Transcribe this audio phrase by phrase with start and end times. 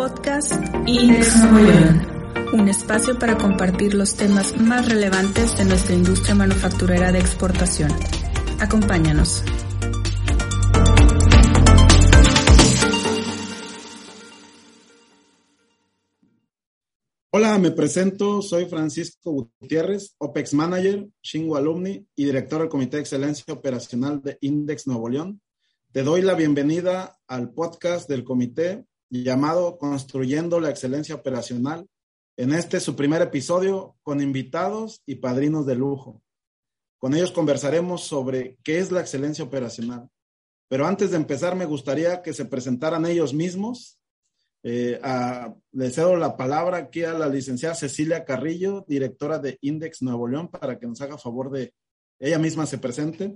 [0.00, 0.54] Podcast
[0.86, 7.18] Index Nuevo un espacio para compartir los temas más relevantes de nuestra industria manufacturera de
[7.18, 7.90] exportación.
[8.58, 9.44] Acompáñanos.
[17.32, 23.02] Hola, me presento, soy Francisco Gutiérrez, OPEX Manager, Shingo Alumni y director del Comité de
[23.02, 25.42] Excelencia Operacional de Index Nuevo León.
[25.92, 31.86] Te doy la bienvenida al podcast del comité llamado Construyendo la Excelencia Operacional.
[32.36, 36.22] En este su primer episodio con invitados y padrinos de lujo.
[36.98, 40.08] Con ellos conversaremos sobre qué es la excelencia operacional.
[40.68, 43.98] Pero antes de empezar, me gustaría que se presentaran ellos mismos.
[44.62, 50.28] Eh, a, le la palabra aquí a la licenciada Cecilia Carrillo, directora de Index Nuevo
[50.28, 51.74] León, para que nos haga favor de
[52.18, 53.34] ella misma se presente.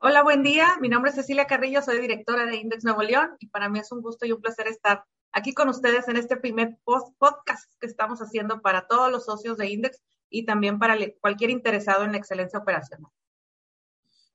[0.00, 0.78] Hola, buen día.
[0.80, 3.90] Mi nombre es Cecilia Carrillo, soy directora de Index Nuevo León y para mí es
[3.90, 8.20] un gusto y un placer estar aquí con ustedes en este primer podcast que estamos
[8.20, 12.60] haciendo para todos los socios de Index y también para cualquier interesado en la excelencia
[12.60, 13.10] operacional.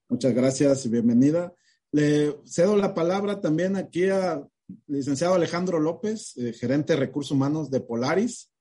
[0.09, 1.53] Muchas gracias y bienvenida.
[1.93, 4.49] Le cedo la palabra también aquí al
[4.87, 8.51] licenciado Alejandro López, eh, gerente de recursos humanos de Polaris,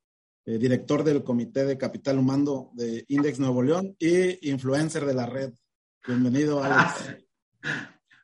[0.45, 5.27] eh, director del Comité de Capital Humano de Index Nuevo León y influencer de la
[5.27, 5.53] red.
[6.06, 7.17] Bienvenido, Alex.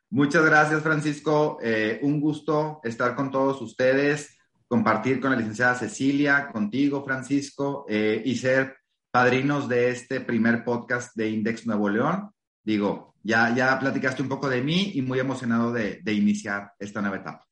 [0.09, 1.59] Muchas gracias, Francisco.
[1.61, 8.21] Eh, un gusto estar con todos ustedes, compartir con la licenciada Cecilia, contigo, Francisco, eh,
[8.25, 8.75] y ser
[9.11, 12.29] padrinos de este primer podcast de Index Nuevo León.
[12.61, 16.99] Digo, ya, ya platicaste un poco de mí y muy emocionado de, de iniciar esta
[16.99, 17.47] nueva etapa.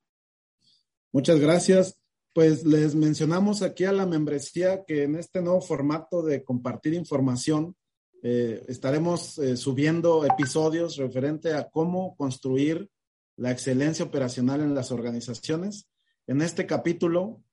[1.14, 2.02] Muchas gracias.
[2.34, 7.78] Pues les mencionamos aquí a la membresía que en este nuevo formato de compartir información,
[8.24, 12.90] eh, estaremos eh, subiendo episodios referente a cómo construir
[13.36, 15.88] la excelencia operacional en las organizaciones.
[16.26, 17.44] En este capítulo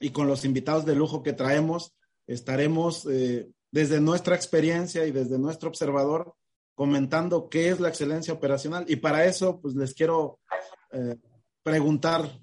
[0.00, 1.94] y con los invitados de lujo que traemos,
[2.26, 6.34] estaremos eh, desde nuestra experiencia y desde nuestro observador
[6.74, 8.84] comentando qué es la excelencia operacional.
[8.88, 10.40] Y para eso, pues les quiero
[11.62, 12.40] preguntar,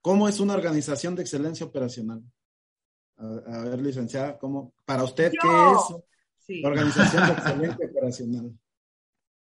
[0.00, 2.22] ¿cómo es una organización de excelencia operacional?
[3.16, 6.02] A, ver, licenciada, ¿cómo, para usted, ¿qué es?
[6.64, 8.58] Organización de excelencia operacional.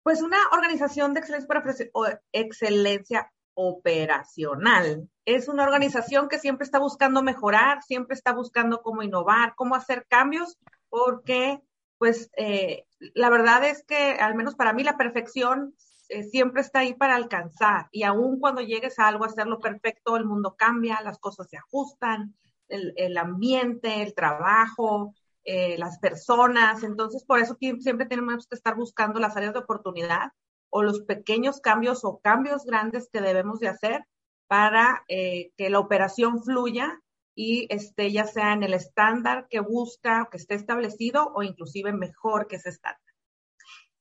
[0.03, 5.09] Pues una organización de excelencia, excelencia operacional.
[5.25, 10.05] Es una organización que siempre está buscando mejorar, siempre está buscando cómo innovar, cómo hacer
[10.07, 10.57] cambios,
[10.89, 11.61] porque
[11.97, 15.73] pues eh, la verdad es que al menos para mí la perfección
[16.09, 17.87] eh, siempre está ahí para alcanzar.
[17.91, 21.57] Y aún cuando llegues a algo, a hacerlo perfecto, el mundo cambia, las cosas se
[21.57, 22.35] ajustan,
[22.67, 25.13] el, el ambiente, el trabajo,
[25.45, 26.83] eh, las personas.
[26.83, 30.31] Entonces, por eso siempre tenemos que estar buscando las áreas de oportunidad
[30.69, 34.05] o los pequeños cambios o cambios grandes que debemos de hacer
[34.47, 37.01] para eh, que la operación fluya
[37.35, 42.47] y esté ya sea en el estándar que busca, que esté establecido o inclusive mejor
[42.47, 43.01] que ese estándar.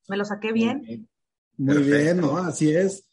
[0.07, 1.07] ¿Me lo saqué bien?
[1.57, 2.37] Muy bien, ¿no?
[2.37, 3.07] Así es.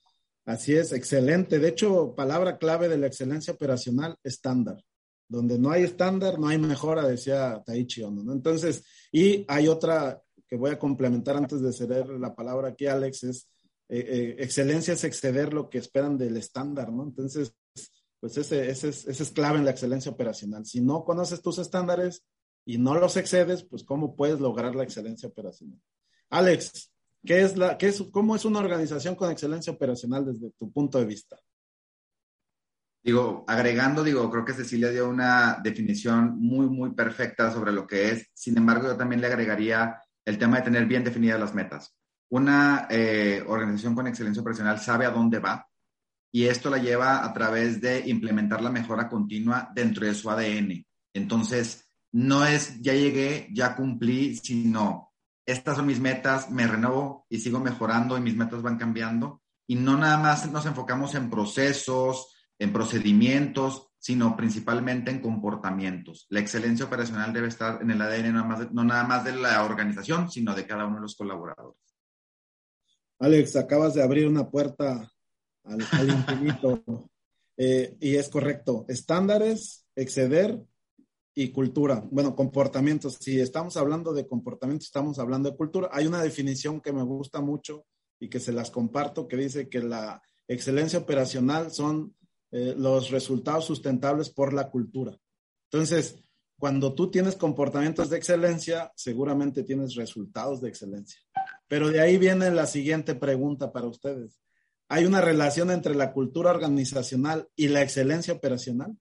[0.44, 1.58] Así es, excelente.
[1.58, 4.82] De hecho, palabra clave de la excelencia operacional, estándar.
[5.30, 8.32] Donde no hay estándar, no hay mejora, decía Taichi Ono, ¿no?
[8.32, 13.24] Entonces, y hay otra que voy a complementar antes de ceder la palabra aquí, Alex,
[13.24, 13.48] es
[13.92, 17.02] eh, eh, excelencia es exceder lo que esperan del estándar, ¿no?
[17.02, 17.52] Entonces,
[18.20, 20.64] pues ese, ese, es, ese es clave en la excelencia operacional.
[20.64, 22.24] Si no conoces tus estándares
[22.64, 25.80] y no los excedes, pues ¿cómo puedes lograr la excelencia operacional?
[26.28, 26.92] Alex,
[27.24, 30.98] ¿qué es la, qué es, ¿cómo es una organización con excelencia operacional desde tu punto
[30.98, 31.36] de vista?
[33.02, 38.10] Digo, agregando, digo, creo que Cecilia dio una definición muy, muy perfecta sobre lo que
[38.10, 38.30] es.
[38.34, 41.96] Sin embargo, yo también le agregaría el tema de tener bien definidas las metas.
[42.28, 45.66] Una eh, organización con excelencia operacional sabe a dónde va
[46.32, 50.84] y esto la lleva a través de implementar la mejora continua dentro de su ADN.
[51.12, 55.12] Entonces, no es ya llegué, ya cumplí, sino
[55.44, 59.42] estas son mis metas, me renuevo y sigo mejorando y mis metas van cambiando.
[59.66, 66.26] Y no nada más nos enfocamos en procesos, en procedimientos, sino principalmente en comportamientos.
[66.28, 68.34] La excelencia operacional debe estar en el ADN
[68.72, 71.80] no, nada más de la organización, sino de cada uno de los colaboradores.
[73.18, 75.10] Alex, acabas de abrir una puerta
[75.64, 77.10] al, infinito.
[77.56, 78.84] Eh, y es correcto.
[78.88, 80.60] Estándares, exceder
[81.34, 82.04] y cultura.
[82.10, 83.16] Bueno, comportamientos.
[83.20, 85.88] Si estamos hablando de comportamiento, estamos hablando de cultura.
[85.92, 87.86] Hay una definición que me gusta mucho
[88.18, 92.14] y que se las comparto que dice que la excelencia operacional son
[92.52, 95.16] eh, los resultados sustentables por la cultura.
[95.70, 96.16] Entonces,
[96.58, 101.20] cuando tú tienes comportamientos de excelencia, seguramente tienes resultados de excelencia.
[101.68, 104.40] Pero de ahí viene la siguiente pregunta para ustedes.
[104.88, 108.96] ¿Hay una relación entre la cultura organizacional y la excelencia operacional?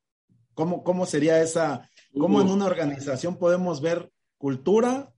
[0.54, 1.90] ¿Cómo, cómo sería esa?
[2.13, 5.12] ¿Cómo en una organización podemos ver cultura,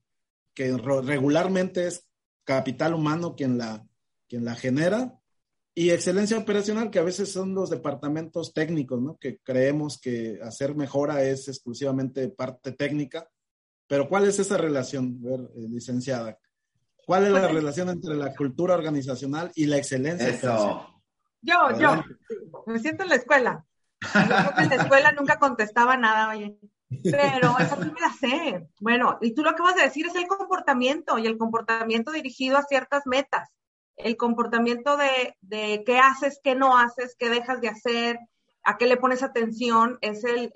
[0.53, 2.07] que regularmente es
[2.43, 3.85] capital humano quien la,
[4.27, 5.20] quien la genera,
[5.73, 9.17] y excelencia operacional, que a veces son los departamentos técnicos, ¿no?
[9.17, 13.27] Que creemos que hacer mejora es exclusivamente parte técnica.
[13.87, 16.37] Pero ¿cuál es esa relación, ver, eh, licenciada?
[17.05, 20.29] ¿Cuál es la pues relación entre la cultura organizacional y la excelencia?
[20.29, 20.87] Eso.
[21.41, 22.03] Yo, yo,
[22.67, 23.65] me siento en la escuela.
[24.13, 26.57] en la escuela nunca contestaba nada, oye.
[27.03, 28.67] Pero eso sí me la sé.
[28.81, 32.57] Bueno, y tú lo que vas a decir es el comportamiento y el comportamiento dirigido
[32.57, 33.49] a ciertas metas
[33.97, 38.19] el comportamiento de, qué haces, qué no haces, qué dejas de hacer,
[38.63, 40.51] a qué le pones atención, es, el,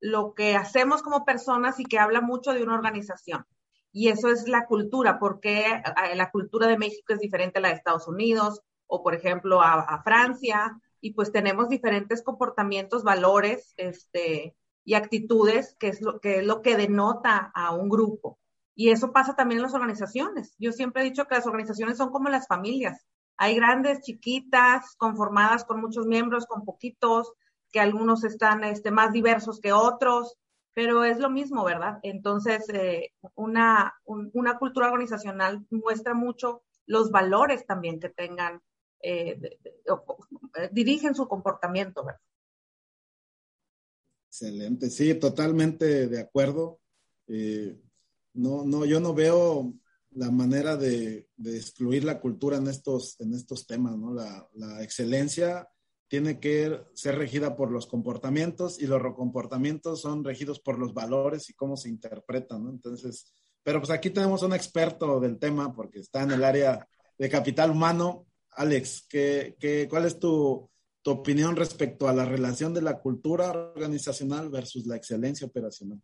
[0.00, 3.46] lo, que hacemos como personas y que habla mucho de una organización.
[3.92, 5.82] Y eso es la cultura, porque
[6.14, 10.02] la cultura de México es diferente a la de Estados Unidos o, por ejemplo, a,
[10.02, 14.54] Francia, y pues tenemos diferentes comportamientos, valores este,
[14.84, 18.38] y actitudes, que es lo que denota a un grupo.
[18.80, 20.54] Y eso pasa también en las organizaciones.
[20.58, 23.04] Yo siempre he dicho que las organizaciones son como las familias.
[23.36, 27.30] Hay grandes, chiquitas, conformadas con muchos miembros, con poquitos,
[27.70, 30.38] que algunos están este, más diversos que otros,
[30.72, 31.98] pero es lo mismo, ¿verdad?
[32.02, 38.62] Entonces, eh, una, una cultura organizacional muestra mucho los valores también que tengan,
[39.02, 42.22] eh, eh, dirigen su comportamiento, ¿verdad?
[44.28, 46.80] Excelente, sí, totalmente de acuerdo
[48.34, 49.74] no, no, yo no veo
[50.12, 54.12] la manera de, excluir la cultura en estos, en estos temas, ¿no?
[54.12, 55.68] La, excelencia
[56.08, 61.48] tiene que ser regida por los comportamientos y los comportamientos son regidos por los valores
[61.48, 62.70] y cómo se interpretan, ¿no?
[62.70, 63.32] Entonces,
[63.62, 66.86] pero pues aquí tenemos un experto del tema porque está en el área
[67.16, 68.26] de capital humano.
[68.52, 70.68] Alex, ¿qué, qué, cuál es tu,
[71.02, 76.00] tu opinión respecto a la relación de la cultura organizacional versus la excelencia operacional?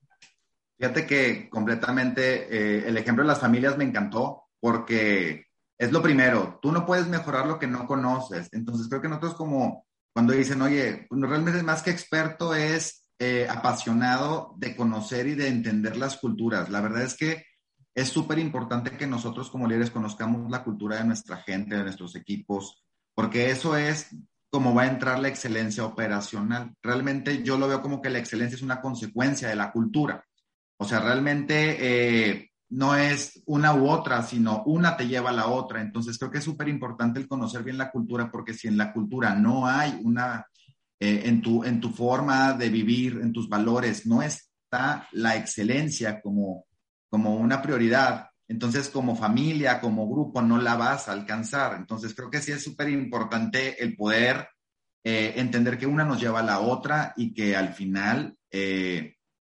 [0.79, 5.47] Fíjate que completamente eh, el ejemplo de las familias me encantó porque
[5.79, 8.49] es lo primero, tú no puedes mejorar lo que no conoces.
[8.53, 13.47] Entonces creo que nosotros como cuando dicen, oye, pues, realmente más que experto es eh,
[13.51, 16.71] apasionado de conocer y de entender las culturas.
[16.71, 17.45] La verdad es que
[17.95, 22.15] es súper importante que nosotros como líderes conozcamos la cultura de nuestra gente, de nuestros
[22.17, 22.83] equipos,
[23.15, 24.09] porque eso es
[24.51, 26.75] como va a entrar la excelencia operacional.
[26.83, 30.25] Realmente yo lo veo como que la excelencia es una consecuencia de la cultura.
[30.79, 35.47] O sea, realmente eh, no es una u otra, sino una te lleva a la
[35.47, 35.81] otra.
[35.81, 38.93] Entonces creo que es súper importante el conocer bien la cultura, porque si en la
[38.93, 40.47] cultura no hay una,
[40.99, 46.21] eh, en, tu, en tu forma de vivir, en tus valores, no está la excelencia
[46.21, 46.67] como,
[47.09, 51.75] como una prioridad, entonces como familia, como grupo, no la vas a alcanzar.
[51.77, 54.49] Entonces creo que sí es súper importante el poder
[55.05, 58.37] eh, entender que una nos lleva a la otra y que al final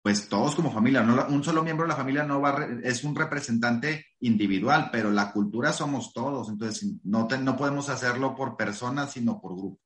[0.10, 3.16] pues todos como familia, no, un solo miembro de la familia no va es un
[3.16, 9.40] representante individual, pero la cultura somos todos, entonces no, no podemos hacerlo por personas, sino
[9.40, 9.80] por grupo.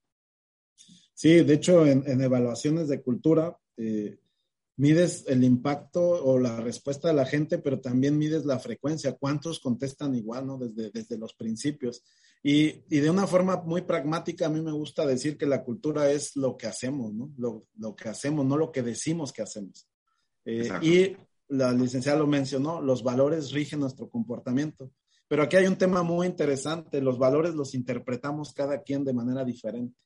[1.12, 4.18] Sí, de hecho, en, evaluaciones de cultura, eh,
[4.78, 9.60] mides el impacto o la respuesta de la gente, pero también mides la frecuencia, cuántos
[9.60, 10.56] contestan igual, ¿no?
[10.56, 12.02] Desde, desde los principios.
[12.42, 16.10] Y, y, de una forma muy pragmática, a mí me gusta decir que la cultura
[16.10, 17.30] es lo que hacemos, ¿no?
[17.36, 19.86] Lo, lo que hacemos, no lo que decimos que hacemos.
[20.44, 21.16] Eh, y
[21.48, 24.90] la licenciada lo mencionó, los valores rigen nuestro comportamiento.
[25.28, 29.44] Pero aquí hay un tema muy interesante, los valores los interpretamos cada quien de manera
[29.44, 29.96] diferente.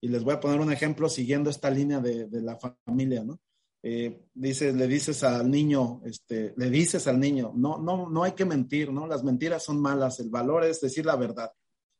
[0.00, 3.40] Y les voy a poner un ejemplo siguiendo esta línea de, de la familia, ¿no?
[3.84, 8.32] Eh, dices, le dices al niño, este, le dices al niño, no, no, no hay
[8.32, 9.08] que mentir, ¿no?
[9.08, 11.50] Las mentiras son malas, el valor es decir la verdad.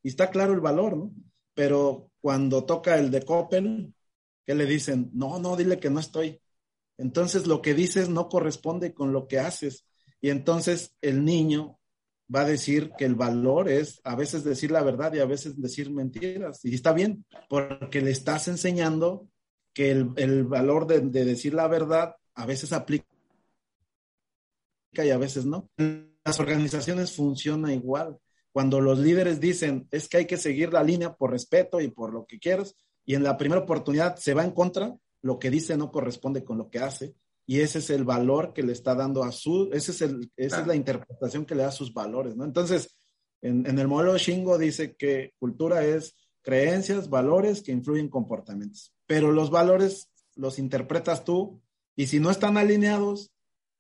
[0.03, 1.13] Y está claro el valor, ¿no?
[1.55, 3.93] Pero cuando toca el de Coppel,
[4.47, 5.11] ¿qué le dicen?
[5.13, 6.41] No, no, dile que no estoy.
[6.99, 9.87] Entonces lo que dices no corresponde con lo que haces.
[10.21, 11.79] Y entonces el niño
[12.35, 15.61] va a decir que el valor es a veces decir la verdad y a veces
[15.61, 16.65] decir mentiras.
[16.65, 19.29] Y está bien, porque le estás enseñando
[19.75, 23.07] que el, valor de, decir la verdad a veces aplica
[24.93, 25.69] y a veces no.
[26.25, 28.19] Las organizaciones funcionan igual.
[28.53, 32.13] cuando los líderes dicen es que hay que seguir la línea por respeto y por
[32.13, 35.77] lo que quieras, y en la primera oportunidad se va en contra, lo que dice
[35.77, 37.15] no corresponde con lo que hace,
[37.47, 40.61] y ese es el valor que le está dando a su, ese es el, esa
[40.61, 42.45] es la interpretación que le da a sus valores, ¿no?
[42.45, 42.97] Entonces,
[43.41, 49.33] en, en el modelo Shingo dice que cultura es creencias, valores que influyen comportamientos, pero
[49.33, 51.61] los valores los interpretas tú
[51.97, 53.33] y si no están alineados,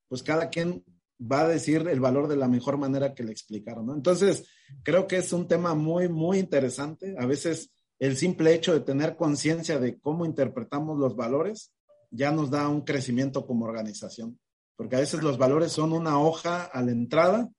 [0.08, 0.84] pues cada quien
[1.20, 3.94] va a decir el valor de la mejor manera que le explicaron, ¿no?
[3.94, 4.44] Entonces,
[4.82, 7.14] creo que es un tema muy, muy interesante.
[7.18, 7.70] A veces
[8.02, 11.73] el simple hecho de tener conciencia de cómo interpretamos los valores
[12.11, 14.38] ya nos da un crecimiento como organización,
[14.76, 17.50] porque a veces los valores son una hoja a la entrada,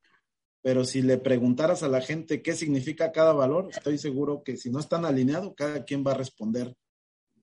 [0.62, 4.70] pero si le preguntaras a la gente qué significa cada valor, estoy seguro que si
[4.70, 6.76] no están alineados, cada quien va a responder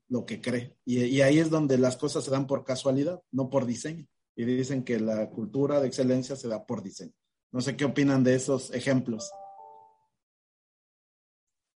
[0.08, 0.76] lo que cree.
[0.84, 4.06] Y, y ahí es donde las cosas se dan por casualidad, no por diseño
[4.40, 7.12] y dicen que la cultura de excelencia se da por diseño.
[7.52, 9.30] No sé qué opinan de esos ejemplos.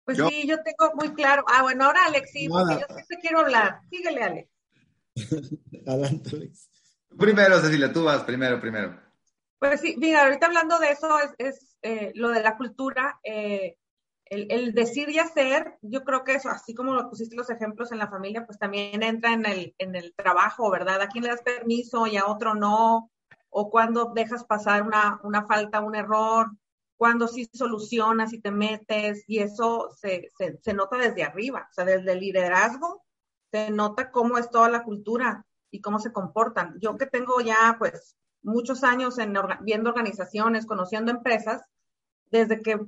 [0.05, 1.45] Pues sí, yo tengo muy claro.
[1.49, 3.81] Ah, bueno, ahora Alex, sí, porque yo siempre quiero hablar.
[3.91, 4.51] Síguele, Alex.
[5.87, 6.71] Adelante, Alex.
[7.19, 9.01] Primero, Cecilia, tú vas, primero, primero.
[9.59, 13.19] Pues sí, mira, ahorita hablando de eso, es, es eh, lo de la cultura.
[13.23, 13.77] Eh,
[14.27, 17.99] el, decir y hacer, yo creo que eso, así como lo pusiste los ejemplos en
[17.99, 21.01] la familia, pues también entra en el, en el trabajo, ¿verdad?
[21.03, 23.11] A quién le das permiso y a otro no,
[23.51, 26.51] o cuando dejas pasar una, una falta, un error,
[26.97, 31.73] cuando sí solucionas y te metes, y eso se, se, se nota desde arriba, o
[31.73, 33.03] sea, desde el liderazgo,
[33.51, 36.77] se nota cómo es toda la cultura y cómo se comportan.
[36.81, 41.63] Yo que tengo ya, pues, muchos años en, viendo organizaciones, conociendo empresas,
[42.31, 42.79] desde que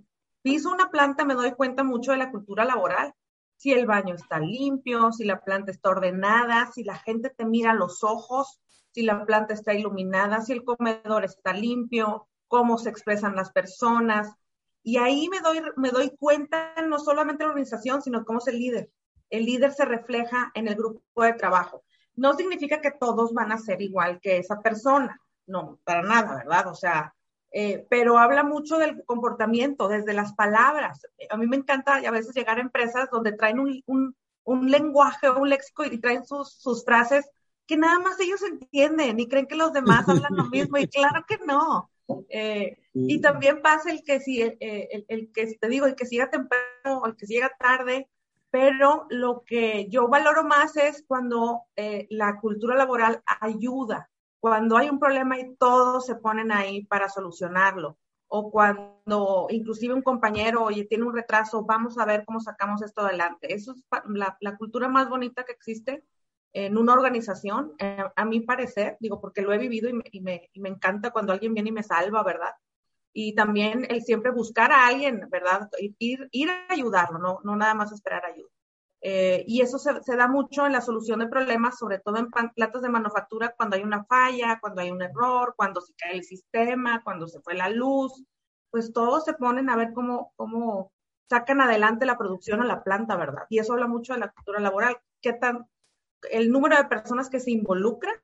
[0.43, 3.13] piso una planta me doy cuenta mucho de la cultura laboral.
[3.57, 7.73] Si el baño está limpio, si la planta está ordenada, si la gente te mira
[7.73, 8.61] a los ojos,
[8.93, 14.35] si la planta está iluminada, si el comedor está limpio, cómo se expresan las personas.
[14.83, 18.59] Y ahí me doy, me doy cuenta no solamente la organización, sino cómo es el
[18.59, 18.91] líder.
[19.31, 21.83] El líder se refleja en el grupo de trabajo.
[22.15, 26.69] No significa que todos van a ser igual que esa persona, no, para nada, ¿verdad?
[26.69, 27.15] O sea,
[27.53, 31.07] eh, pero habla mucho del comportamiento, desde las palabras.
[31.31, 35.31] A mí me encanta a veces llegar a empresas donde traen un, un, un lenguaje
[35.31, 37.29] un léxico y traen sus, sus, frases
[37.67, 41.25] que nada más ellos entienden y creen que los demás hablan lo mismo y claro
[41.27, 41.91] que no.
[42.29, 46.05] Eh, y también pasa el que si eh, el, el, que te digo, el que
[46.05, 48.09] llega temprano o el que llega tarde,
[48.51, 54.09] pero lo que yo valoro más es cuando eh, la cultura laboral ayuda,
[54.41, 57.99] cuando hay un problema y todos se ponen ahí para solucionarlo,
[58.29, 63.03] o cuando inclusive un compañero, oye, tiene un retraso, vamos a ver cómo sacamos esto
[63.03, 63.53] adelante.
[63.53, 66.05] Eso es la, la cultura más bonita que existe
[66.57, 70.23] en una organización, eh, a mi parecer, digo, porque lo he vivido y me, y,
[70.23, 72.55] me, y me, encanta cuando alguien viene y me salva, ¿verdad?
[73.13, 75.69] Y también el siempre buscar a alguien, ¿verdad?
[75.79, 78.49] Ir, ir a ayudarlo, no, no nada más esperar ayuda.
[79.03, 82.31] Eh, y eso se, se, da mucho en la solución de problemas, sobre todo en
[82.31, 86.25] plantas de manufactura, cuando hay una falla, cuando hay un error, cuando se cae el
[86.25, 88.25] sistema, cuando se fue la luz,
[88.71, 90.91] pues todos se ponen a ver cómo, cómo
[91.29, 93.43] sacan adelante la producción o la planta, ¿verdad?
[93.51, 95.67] Y eso habla mucho de la cultura laboral, qué tan,
[96.31, 98.15] el número de personas que se involucran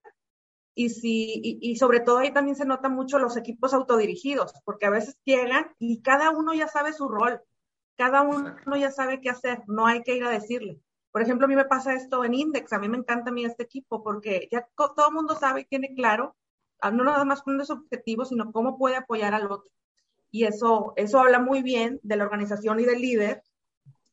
[0.74, 4.86] y, si, y, y, sobre todo ahí también se nota mucho los equipos autodirigidos, porque
[4.86, 7.42] a veces llegan y cada uno ya sabe su rol
[7.96, 10.80] cada uno ya sabe qué hacer, no hay que ir a decirle.
[11.10, 13.44] Por ejemplo, a mí me pasa esto en Index, a mí me encanta a mí
[13.44, 16.34] este equipo porque ya todo el mundo sabe y tiene claro,
[16.80, 19.70] ah, no nada más con los objetivos, sino cómo puede apoyar al otro.
[20.30, 23.42] Y eso, eso habla muy bien de la organización y del líder.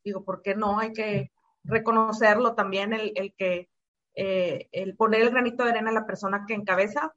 [0.03, 0.77] Digo, ¿por qué no?
[0.77, 1.31] Hay que
[1.63, 3.69] reconocerlo también, el, el que,
[4.15, 7.15] eh, el poner el granito de arena a la persona que encabeza,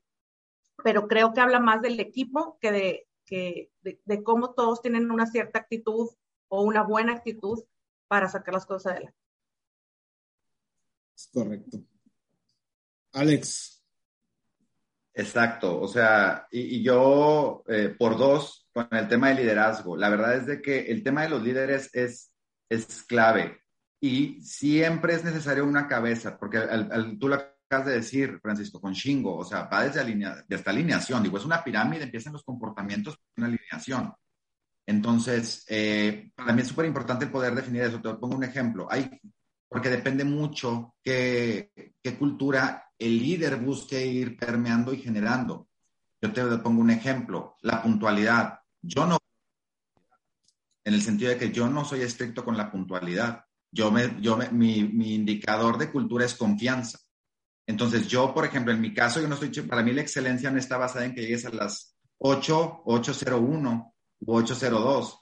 [0.84, 5.10] pero creo que habla más del equipo que de, que de, de cómo todos tienen
[5.10, 6.10] una cierta actitud
[6.48, 7.64] o una buena actitud
[8.08, 9.18] para sacar las cosas adelante.
[11.16, 11.78] Es correcto.
[13.12, 13.82] Alex.
[15.14, 19.96] Exacto, o sea, y, y yo eh, por dos con el tema de liderazgo.
[19.96, 22.32] La verdad es de que el tema de los líderes es,
[22.70, 23.61] es clave
[24.04, 26.58] y siempre es necesario una cabeza, porque
[27.20, 31.22] tú lo acabas de decir, Francisco, con Shingo, o sea, va desde, alinea, desde alineación,
[31.22, 34.12] digo, es una pirámide, empiezan los comportamientos, una alineación.
[34.84, 38.00] Entonces, eh, para mí es súper importante poder definir eso.
[38.00, 38.88] Te pongo un ejemplo.
[38.90, 39.08] Hay,
[39.68, 41.70] porque depende mucho qué,
[42.02, 45.68] qué, cultura el líder busque ir permeando y generando.
[46.20, 47.54] Yo te pongo un ejemplo.
[47.60, 48.58] La puntualidad.
[48.80, 49.18] Yo no,
[50.84, 53.44] en el sentido de que yo no soy estricto con la puntualidad.
[53.72, 56.98] Yo me, yo me, mi, mi indicador de cultura es confianza.
[57.66, 60.58] Entonces, yo, por ejemplo, en mi caso, yo no estoy, para mí la excelencia no
[60.58, 63.94] está basada en que llegues a las 8, 801
[64.26, 65.18] 802.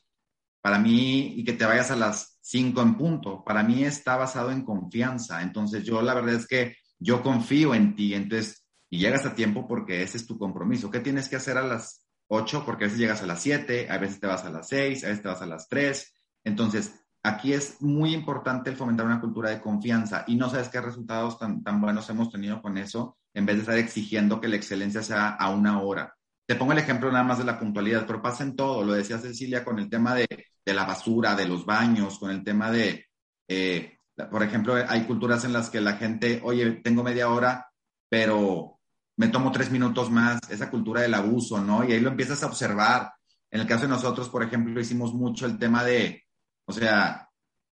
[0.61, 4.51] para mí, y que te vayas a las 5 en punto, para mí está basado
[4.51, 5.43] en confianza.
[5.43, 9.67] Entonces yo la verdad es que yo confío en ti, entonces, y llegas a tiempo
[9.67, 10.91] porque ese es tu compromiso.
[10.91, 12.65] ¿Qué tienes que hacer a las 8?
[12.67, 15.09] Porque a veces llegas a las 7, a veces te vas a las 6, a
[15.09, 16.13] veces te vas a las 3.
[16.45, 16.93] Entonces,
[17.23, 21.39] aquí es muy importante el fomentar una cultura de confianza y no sabes qué resultados
[21.39, 25.03] tan, tan buenos hemos tenido con eso en vez de estar exigiendo que la excelencia
[25.03, 26.15] sea a una hora.
[26.47, 28.83] Te pongo el ejemplo nada más de la puntualidad, pero pasa en todo.
[28.83, 30.27] Lo decía Cecilia con el tema de,
[30.65, 33.07] la basura, de los baños, con el tema de,
[33.47, 33.99] eh,
[34.31, 37.69] por ejemplo, hay culturas en las que la gente, oye, tengo media hora,
[38.09, 38.81] pero
[39.17, 41.85] me tomo tres minutos más, esa cultura del abuso, ¿no?
[41.85, 43.13] Y ahí lo empiezas a observar.
[43.49, 46.25] En el caso de nosotros, por ejemplo, hicimos mucho el tema de,
[46.71, 47.29] o sea,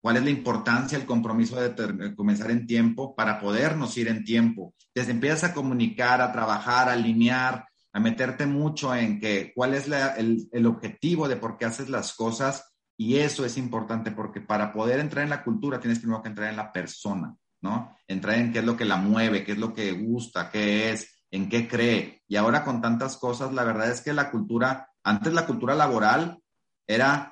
[0.03, 4.75] cuál es la importancia, el compromiso de, comenzar en tiempo para podernos ir en tiempo.
[4.95, 9.89] Desde empiezas a comunicar, a trabajar, a alinear, a meterte mucho en que cuál es
[9.89, 15.01] el, objetivo de por qué haces las cosas y eso es importante porque para poder
[15.01, 17.97] entrar en la cultura tienes primero que entrar en la persona, ¿no?
[18.07, 21.25] Entrar en qué es lo que la mueve, qué es lo que gusta, qué es,
[21.31, 22.23] en qué cree.
[22.29, 26.39] Y ahora con tantas cosas, la verdad es que la cultura, antes la cultura laboral
[26.87, 27.32] era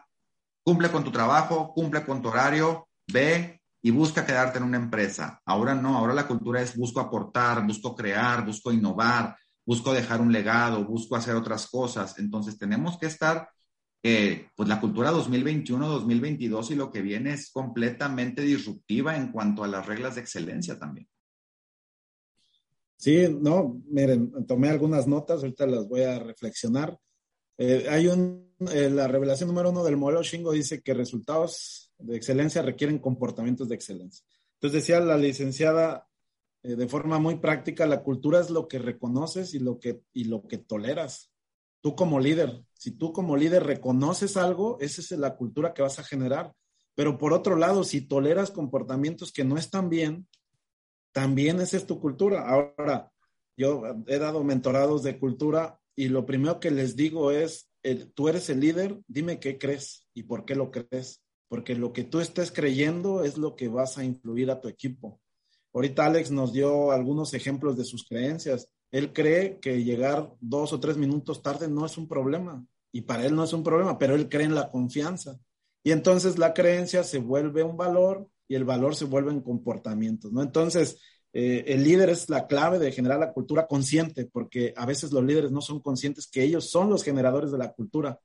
[0.63, 5.41] cumple con tu trabajo, cumple con tu horario, ve y busca quedarte en una empresa.
[5.45, 10.33] Ahora no, ahora la cultura es busco aportar, busco crear, busco innovar, busco dejar un
[10.33, 12.19] legado, busco hacer otras cosas.
[12.19, 13.49] Entonces tenemos que estar,
[14.03, 19.69] eh, pues la cultura 2021-2022 y lo que viene es completamente disruptiva en cuanto a
[19.69, 21.09] las reglas de excelencia también.
[22.97, 26.99] Sí, no, miren, tomé algunas notas, ahorita las voy a reflexionar.
[27.63, 32.17] Eh, hay un, eh, la revelación número uno del modelo Shingo dice que resultados de
[32.17, 34.25] excelencia requieren comportamientos de excelencia.
[34.55, 36.09] Entonces decía la licenciada
[36.63, 40.25] eh, de forma muy práctica, la cultura es lo que reconoces y lo que, y
[40.25, 41.35] lo que toleras.
[41.83, 45.99] Tú como líder, si tú como líder reconoces algo, esa es la cultura que vas
[45.99, 46.55] a generar.
[46.95, 50.27] Pero por otro lado, si toleras comportamientos que no están bien,
[51.13, 52.49] también esa es tu cultura.
[52.49, 53.13] Ahora,
[53.55, 57.69] yo he dado mentorados de cultura y lo primero que les digo es,
[58.15, 61.21] tú eres el líder, dime qué crees y por qué lo crees.
[61.47, 65.21] Porque lo que tú estés creyendo es lo que vas a influir a tu equipo.
[65.75, 68.67] Ahorita Alex nos dio algunos ejemplos de sus creencias.
[68.91, 73.27] Él cree que llegar dos o tres minutos tarde no es un problema y para
[73.27, 75.39] él no es un problema, pero él cree en la confianza.
[75.85, 80.33] Y entonces la creencia se vuelve un valor y el valor se vuelve en comportamientos,
[80.33, 80.43] ¿no?
[80.43, 80.99] Entonces,
[81.33, 85.25] eh, el líder es la clave de generar la cultura consciente, porque a veces los
[85.25, 88.19] líderes no son conscientes que ellos son los generadores de la cultura.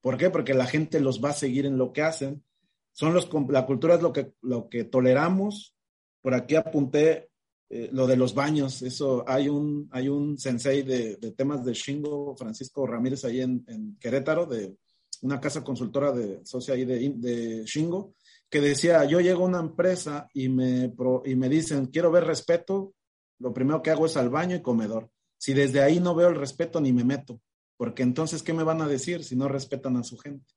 [0.00, 0.30] ¿Por qué?
[0.30, 2.44] Porque la gente los va a seguir en lo que hacen.
[2.92, 5.74] Son los, la cultura es lo que, lo que toleramos,
[6.20, 7.28] por aquí apunté
[7.68, 8.82] eh, lo de los baños.
[8.82, 14.46] Eso hay un, hay un sensei de, temas de Shingo, Francisco Ramírez, ahí en, Querétaro,
[14.46, 14.76] de
[15.22, 18.14] una casa consultora de socia ahí de, de Shingo,
[18.54, 22.94] que decía, yo llego a una empresa y me, y me dicen, quiero ver respeto,
[23.40, 25.10] lo primero que hago es al baño y comedor.
[25.36, 27.40] Si desde ahí no veo el respeto, ni me meto,
[27.76, 30.54] porque entonces, ¿qué me van a decir si no respetan a su gente?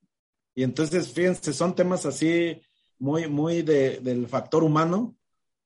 [0.53, 2.61] Y entonces, fíjense, son temas así
[2.99, 5.17] muy, muy del factor humano,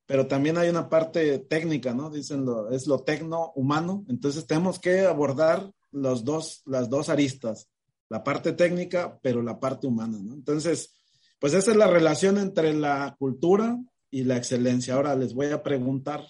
[0.05, 2.09] pero también hay una parte técnica, ¿no?
[2.09, 7.69] Dicen, lo, es lo tecno-humano, entonces tenemos que abordar los dos, las dos aristas,
[8.07, 10.33] la parte técnica, pero la parte humana, ¿no?
[10.33, 10.93] Entonces,
[11.41, 13.75] pues esa es la relación entre la cultura
[14.11, 14.93] y la excelencia.
[14.93, 16.23] Ahora les voy a preguntar,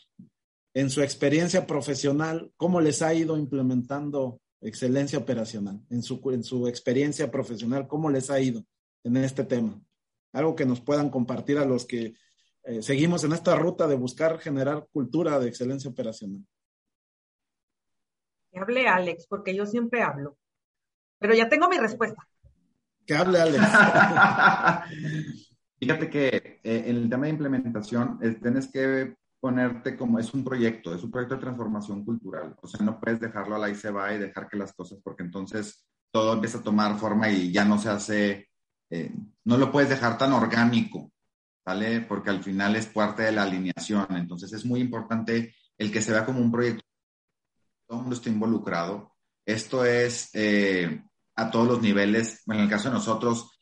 [0.74, 5.82] en su experiencia profesional, ¿cómo les ha ido implementando excelencia operacional?
[5.90, 8.64] En su, en su experiencia profesional, ¿cómo les ha ido
[9.04, 9.82] en este tema?
[10.32, 12.14] Algo que nos puedan compartir a los que
[12.64, 16.46] eh, seguimos en esta ruta de buscar generar cultura de excelencia operacional.
[18.54, 20.38] Hable Alex, porque yo siempre hablo.
[21.20, 22.31] Pero ya tengo mi respuesta.
[23.12, 23.62] Que hable Alex.
[25.80, 30.96] Fíjate que eh, en el tema de implementación tienes que ponerte como es un proyecto,
[30.96, 32.56] es un proyecto de transformación cultural.
[32.62, 35.00] O sea, no puedes dejarlo a la y se va y dejar que las cosas,
[35.04, 38.50] porque entonces todo empieza a tomar forma y ya no se hace,
[38.90, 41.12] eh, no lo puedes dejar tan orgánico.
[41.66, 42.00] ¿vale?
[42.00, 44.08] Porque al final es parte de la alineación.
[44.12, 46.86] Entonces es muy importante el que se vea como un proyecto.
[47.86, 49.12] Todo el mundo está involucrado.
[49.46, 51.04] Esto es eh,
[51.36, 52.44] a todos los niveles.
[52.48, 53.58] en el caso de nosotros,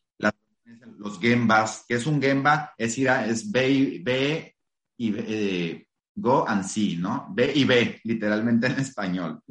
[0.98, 4.56] los Gembas, que es un Gemba, es ir a, es B, B
[4.98, 7.28] y eh, go and see, ¿no?
[7.32, 9.42] B y B, literalmente en español.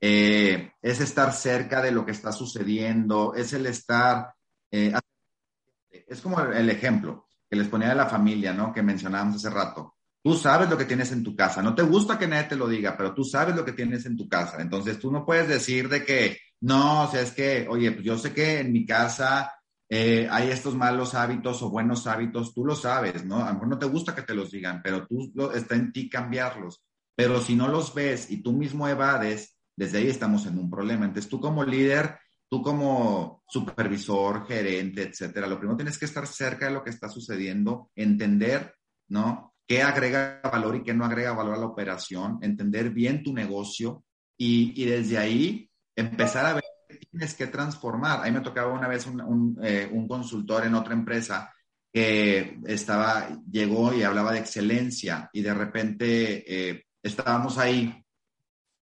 [0.00, 4.34] Eh, es estar cerca de lo que está sucediendo, es el estar,
[4.70, 8.72] es como el ejemplo que les ponía de la familia, ¿no?
[8.72, 9.94] Que mencionábamos hace rato.
[10.22, 11.62] Tú sabes lo que tienes en tu casa.
[11.62, 14.16] No te gusta que nadie te lo diga, pero tú sabes lo que tienes en
[14.16, 14.60] tu casa.
[14.60, 18.18] Entonces tú no puedes decir de que, no, o sea, es que, oye, pues yo
[18.18, 19.52] sé que en mi casa
[19.88, 23.36] eh, hay estos malos hábitos o buenos hábitos, tú lo sabes, ¿no?
[23.42, 25.92] A lo mejor no te gusta que te los digan, pero tú lo, está en
[25.92, 26.84] ti cambiarlos.
[27.14, 31.06] Pero si no los ves y tú mismo evades, desde ahí estamos en un problema.
[31.06, 32.18] Entonces tú como líder,
[32.48, 37.08] tú como supervisor, gerente, etcétera, lo primero tienes que estar cerca de lo que está
[37.08, 38.74] sucediendo, entender,
[39.08, 39.54] ¿no?
[39.66, 42.38] ¿Qué agrega valor y qué no agrega valor a la operación?
[42.42, 44.04] Entender bien tu negocio
[44.36, 45.67] y, y desde ahí
[46.00, 46.64] empezar a ver
[47.10, 48.20] tienes que transformar.
[48.20, 51.52] A mí me tocaba una vez un, eh, un, consultor en otra empresa
[51.92, 58.04] que estaba, llegó y hablaba de excelencia y de repente eh, estábamos ahí,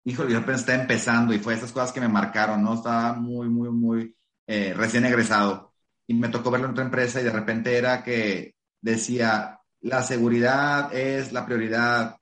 [0.05, 2.75] híjole, de repente está empezando y fue esas cosas que me marcaron, ¿no?
[2.75, 5.73] Estaba muy, muy, muy eh, recién egresado
[6.07, 10.95] y me tocó verlo en otra empresa y de repente era que decía, la seguridad
[10.95, 12.17] es la prioridad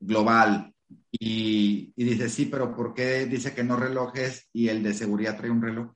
[0.00, 0.73] global,
[1.20, 5.50] y, dice, sí, pero ¿por qué dice que no relojes y el de seguridad trae
[5.50, 5.92] un reloj?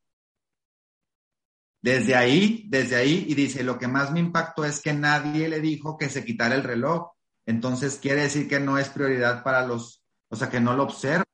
[1.81, 5.61] Desde ahí, desde ahí, y dice, lo que más me impactó es que nadie le
[5.61, 7.11] dijo que se quitara el reloj.
[7.47, 11.25] Entonces quiere decir que no es prioridad para los, o sea, que no lo observan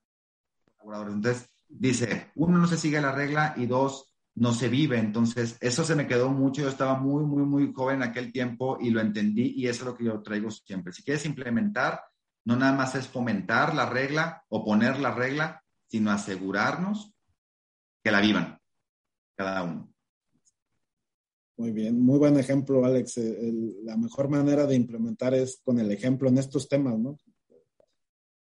[1.08, 4.98] Entonces dice, uno, no se sigue la regla y dos, no se vive.
[4.98, 6.62] Entonces, eso se me quedó mucho.
[6.62, 9.86] Yo estaba muy, muy, muy joven en aquel tiempo y lo entendí y eso es
[9.86, 10.92] lo que yo traigo siempre.
[10.92, 12.00] Si quieres implementar,
[12.44, 17.14] no nada más es fomentar la regla o poner la regla, sino asegurarnos
[18.02, 18.58] que la vivan
[19.34, 19.94] cada uno.
[21.56, 23.20] Muy bien, muy buen ejemplo, Alex.
[23.84, 27.16] la mejor manera de implementar es con el ejemplo en estos temas, ¿no?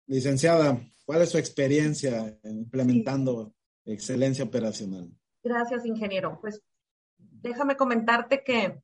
[0.06, 3.54] Licenciada, ¿cuál es su experiencia implementando
[3.84, 5.08] excelencia operacional?
[5.42, 6.38] Gracias, ingeniero.
[6.40, 6.60] Pues
[7.16, 8.82] déjame comentarte que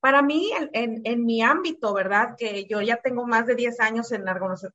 [0.00, 2.36] para mí, en, mi ámbito, ¿verdad?
[2.38, 4.24] Que yo ya tengo más de 10 años en,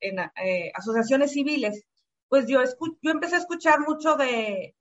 [0.01, 1.86] en eh, asociaciones civiles,
[2.27, 2.62] pues yo,
[3.01, 4.75] yo empecé a escuchar mucho de,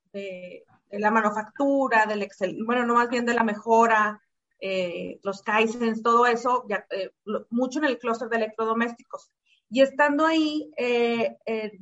[0.91, 4.21] la manufactura, del Excel, bueno, no más bien de la mejora,
[4.59, 7.11] eh, los Kaizens, todo eso, eh,
[7.49, 9.31] mucho en el clúster de electrodomésticos.
[9.69, 10.69] Y estando ahí,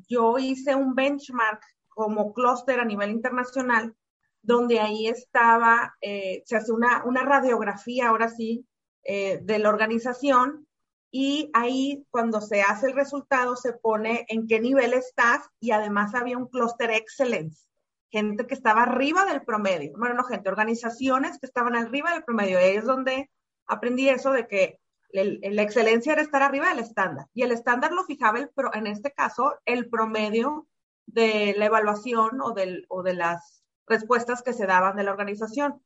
[0.08, 3.94] yo hice un benchmark como clúster a nivel internacional
[4.42, 8.66] donde ahí estaba, eh, se hace una, una, radiografía, ahora sí,
[9.04, 10.68] eh, de la organización
[11.12, 16.16] y ahí cuando se hace el resultado se pone en qué nivel estás y además
[16.16, 17.66] había un clúster excellence,
[18.10, 22.58] gente que estaba arriba del promedio, bueno, no gente, organizaciones que estaban arriba del promedio,
[22.58, 23.30] ahí es donde
[23.68, 24.80] aprendí eso de que
[25.14, 29.56] la excelencia era estar arriba del estándar y el estándar lo fijaba en este caso
[29.66, 30.68] el promedio
[31.06, 33.61] de la evaluación o, del, o de las
[33.92, 35.82] respuestas que se daban de la organización.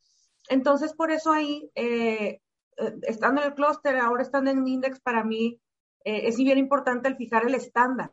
[0.49, 2.41] Entonces, por eso ahí, eh,
[2.77, 5.59] eh, estando en el clúster, ahora estando en Index, para mí
[6.03, 8.11] eh, es bien importante el fijar el estándar,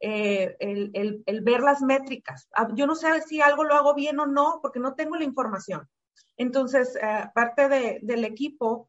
[0.00, 2.48] el, ver las métricas.
[2.54, 5.24] Ah, yo no sé si algo lo hago bien o no, porque no tengo la
[5.24, 5.88] información.
[6.36, 6.98] Entonces,
[7.32, 7.68] parte
[8.02, 8.86] del equipo,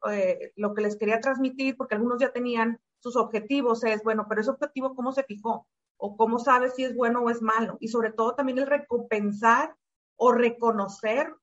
[0.56, 4.50] lo que les quería transmitir, porque algunos ya tenían sus objetivos, es, bueno, pero ese
[4.50, 5.66] objetivo, ¿cómo se fijó?
[5.96, 7.78] O cómo sabe si es bueno o es malo.
[7.80, 9.74] Y sobre todo también el recompensar
[10.16, 11.34] o reconocer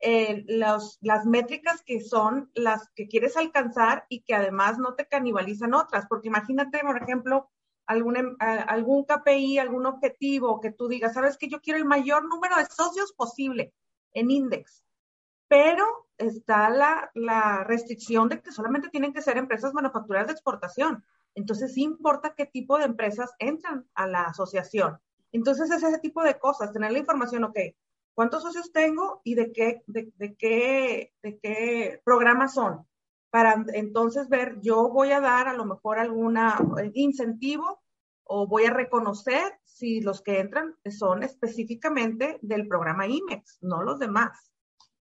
[0.00, 5.74] eh, las métricas que son las que quieres alcanzar y que además no te canibalizan
[5.74, 6.06] otras.
[6.08, 7.50] Porque imagínate, por ejemplo,
[7.86, 12.24] algún, em, algún KPI, algún objetivo que tú digas, sabes que yo quiero el mayor
[12.28, 13.72] número de socios posible
[14.12, 14.84] en Index,
[15.48, 21.04] pero está la, la restricción de que solamente tienen que ser empresas manufactureras de exportación.
[21.34, 24.98] Entonces, sí importa qué tipo de empresas entran a la asociación.
[25.32, 27.58] Entonces, es ese tipo de cosas, tener la información, ok,
[28.14, 32.86] cuántos socios tengo y de qué, de, qué, de qué programas son.
[33.30, 37.82] Para entonces ver, yo voy a dar a lo mejor algún eh, incentivo
[38.24, 43.98] o voy a reconocer si los que entran son específicamente del programa IMEX, no los
[43.98, 44.52] demás.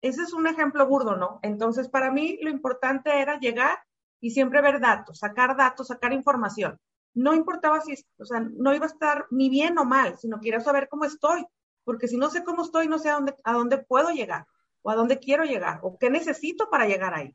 [0.02, 1.40] Ese es un ejemplo burdo, ¿no?
[1.42, 3.78] Entonces, para mí lo importante era llegar
[4.20, 6.78] y siempre ver datos, sacar datos, sacar información.
[7.14, 10.60] No importaba si, o sea, no iba a estar ni bien o mal, sino quiero
[10.60, 11.46] saber cómo estoy
[11.84, 14.46] porque si no sé cómo estoy, no sé a dónde, puedo llegar
[14.82, 17.34] o a dónde quiero llegar o qué necesito para llegar ahí.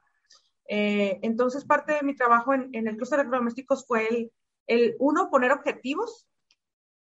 [0.67, 4.31] Eh, entonces, parte de mi trabajo en, el clúster de domésticos fue el,
[4.67, 6.27] el, uno, poner objetivos,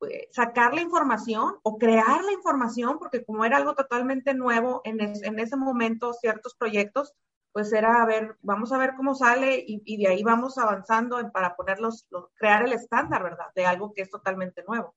[0.09, 4.99] eh, sacar la información o crear la información, porque como era algo totalmente nuevo en,
[4.99, 7.13] en ese momento, ciertos proyectos,
[7.53, 11.17] pues era a ver, vamos a ver cómo sale y, y de ahí vamos avanzando
[11.31, 13.45] para ponerlos, crear el estándar, ¿verdad?
[13.55, 14.95] De algo que es totalmente nuevo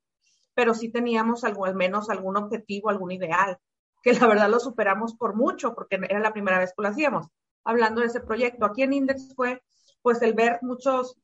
[0.57, 3.59] pero sí teníamos algo, al menos algún objetivo, algún ideal,
[4.03, 7.27] que la verdad lo superamos por mucho, porque era la primera vez que lo hacíamos.
[7.63, 9.63] Hablando de ese proyecto, aquí en Index fue
[10.01, 11.19] pues el ver muchos,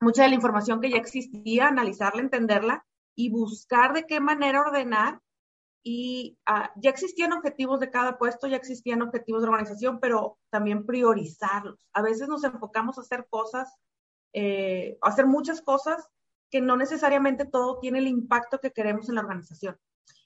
[0.00, 2.84] mucha de la información que ya existía, analizarla, entenderla
[3.14, 5.20] y buscar de qué manera ordenar
[5.84, 10.84] y ah, ya existían objetivos de cada puesto, ya existían objetivos de organización, pero también
[10.84, 11.86] priorizarlos.
[11.92, 13.72] A veces nos enfocamos a hacer cosas,
[14.32, 16.08] eh, a hacer muchas cosas
[16.54, 19.76] que no necesariamente todo tiene el impacto que queremos en la organización.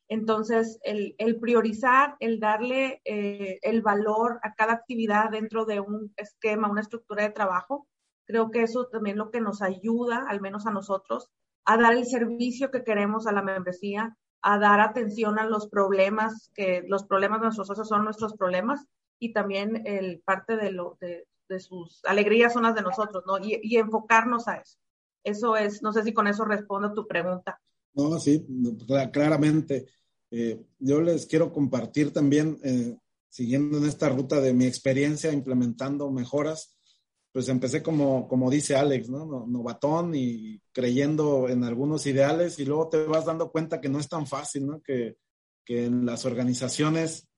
[0.09, 6.71] Entonces, el, priorizar, el darle eh, el valor a cada actividad dentro de un esquema,
[6.71, 7.89] una estructura de trabajo,
[8.27, 11.31] creo que eso también lo que nos ayuda, al menos a nosotros,
[11.65, 16.51] a dar el servicio que queremos a la membresía, a dar atención a los problemas,
[16.55, 18.85] que los problemas de nuestros socios son nuestros problemas
[19.19, 20.77] y también el parte de,
[21.59, 23.39] sus alegrías son las de nosotros, ¿no?
[23.39, 24.79] Y, enfocarnos a eso.
[25.29, 27.61] Eso es, no sé si con eso respondo tu pregunta.
[27.95, 28.47] No, sí,
[29.13, 29.87] claramente.
[30.31, 32.97] Eh, yo les quiero compartir también, eh,
[33.29, 36.79] siguiendo en esta ruta de mi experiencia implementando mejoras,
[37.33, 39.47] pues empecé como, como dice Alex, ¿no?
[39.47, 44.09] Novatón y creyendo en algunos ideales y luego te vas dando cuenta que no es
[44.09, 44.81] tan fácil, ¿no?
[44.81, 45.17] Que,
[45.65, 47.29] que en las organizaciones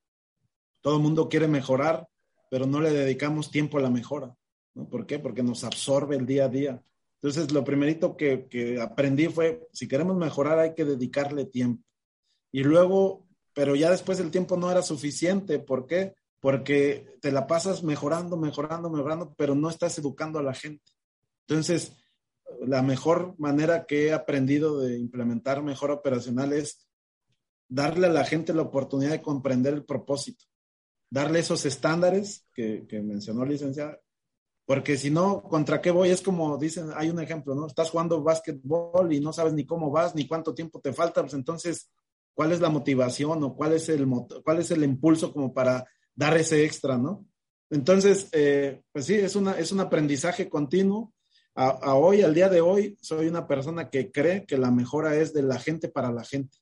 [0.80, 2.06] todo el mundo quiere mejorar,
[2.50, 4.34] pero no le dedicamos tiempo a la mejora,
[4.74, 4.88] ¿no?
[4.88, 5.18] ¿Por qué?
[5.18, 6.82] Porque nos absorbe el día a día.
[7.22, 11.84] Entonces, lo primerito que, que aprendí fue, si queremos mejorar hay que dedicarle tiempo.
[12.52, 15.58] Y luego, pero ya después el tiempo no era suficiente.
[15.58, 16.14] ¿Por qué?
[16.40, 20.92] porque te la pasas mejorando, mejorando, mejorando, pero no estás educando a la gente.
[21.46, 21.96] Entonces,
[22.62, 26.88] la mejor manera que he aprendido de implementar mejor operacional es
[27.68, 30.46] darle a la gente la oportunidad de comprender el propósito,
[31.10, 34.00] darle esos estándares que, mencionó el licenciado,
[34.70, 36.10] porque si no, ¿contra qué voy?
[36.10, 37.66] Es como dicen, hay un ejemplo, ¿no?
[37.66, 41.34] Estás jugando básquetbol y no sabes ni cómo vas, ni cuánto tiempo te falta, pues
[41.34, 41.90] entonces,
[42.34, 44.06] ¿cuál es la motivación o cuál es el,
[44.44, 47.26] cuál es el impulso como para dar ese extra, ¿no?
[47.68, 51.12] Entonces, eh, pues sí, es, una, es un aprendizaje continuo.
[51.56, 55.32] A, hoy, al día de hoy, soy una persona que cree que la mejora es
[55.32, 56.58] de la gente para la gente,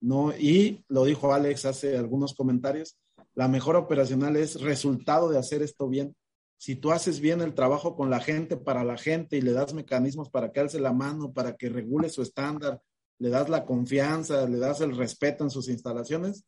[0.00, 0.32] ¿no?
[0.36, 2.98] Y lo dijo Alex hace algunos comentarios,
[3.36, 6.16] la mejora operacional es resultado de hacer esto bien.
[6.58, 9.72] Si tú haces bien el trabajo con la gente, para la gente, y le das
[9.72, 12.82] mecanismos para que alce la mano, para que regule su estándar,
[13.18, 16.44] le das la confianza, le das el respeto en sus instalaciones,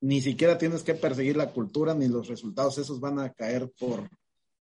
[0.00, 4.08] ni siquiera tienes que perseguir la cultura ni los resultados, esos van a caer por,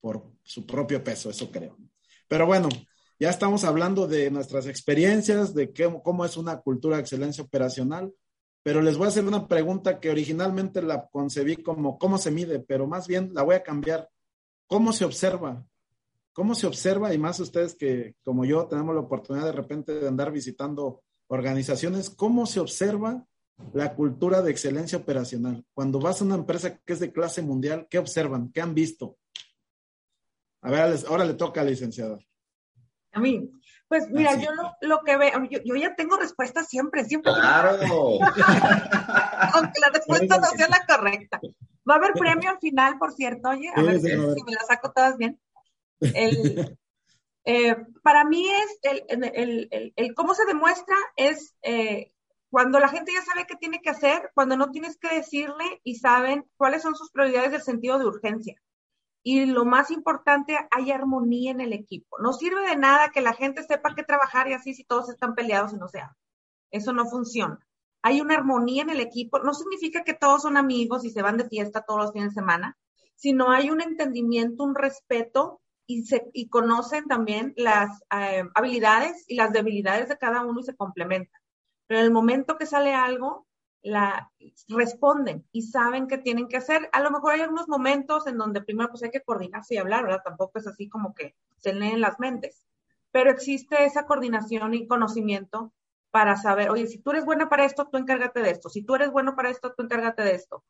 [0.01, 1.77] por su propio peso, eso creo.
[2.27, 2.67] Pero bueno,
[3.19, 8.13] ya estamos hablando de nuestras experiencias, de qué, cómo es una cultura de excelencia operacional,
[8.63, 12.59] pero les voy a hacer una pregunta que originalmente la concebí como cómo se mide,
[12.59, 14.09] pero más bien la voy a cambiar.
[14.69, 15.65] ¿Cómo se observa?
[16.31, 17.13] ¿Cómo se observa?
[17.13, 22.09] Y más ustedes que como yo tenemos la oportunidad de repente de andar visitando organizaciones,
[22.09, 23.25] ¿cómo se observa
[23.73, 25.65] la cultura de excelencia operacional.
[25.73, 28.51] Cuando vas a una empresa que es de clase mundial, ¿qué observan?
[28.51, 29.17] ¿Qué han visto?
[30.61, 32.19] A ver, ahora le toca a la licenciada.
[33.11, 33.51] A mí.
[33.89, 37.33] Pues mira, yo lo, que veo, yo, ya tengo respuesta siempre, siempre.
[37.33, 37.71] Claro.
[39.53, 41.41] Aunque la respuesta no sea la correcta.
[41.89, 44.91] Va a haber premio al final, por cierto, oye, a ver, si, me la saco
[44.91, 45.39] todas bien.
[47.45, 52.11] Eh, para mí es el, el, cómo se demuestra es eh,
[52.51, 55.95] cuando la gente ya sabe qué tiene que hacer, cuando no tienes que decirle y
[55.95, 58.61] saben cuáles son sus prioridades del sentido de urgencia.
[59.23, 62.17] Y lo más importante, hay armonía en el equipo.
[62.19, 65.35] No sirve de nada que la gente sepa qué trabajar y así si todos están
[65.35, 66.01] peleados y no se
[66.71, 67.59] Eso no funciona.
[68.01, 69.39] Hay una armonía en el equipo.
[69.39, 72.41] No significa que todos son amigos y se van de fiesta todos los fines de
[72.41, 72.77] semana,
[73.15, 79.35] sino hay un entendimiento, un respeto y, se, y conocen también las eh, habilidades y
[79.35, 81.39] las debilidades de cada uno y se complementan
[81.89, 83.47] pero en el momento que sale algo,
[83.81, 84.31] la
[84.67, 86.89] responden y saben qué tienen que hacer.
[86.91, 90.03] A lo mejor hay algunos momentos en donde primero pues hay que coordinarse y hablar,
[90.03, 90.21] ¿verdad?
[90.23, 92.65] Tampoco es así como que se leen las mentes,
[93.11, 95.73] pero existe esa coordinación y conocimiento
[96.11, 98.69] para saber, oye, si tú eres buena para esto, tú encárgate de esto.
[98.69, 100.63] Si tú eres bueno para esto, tú encárgate de esto.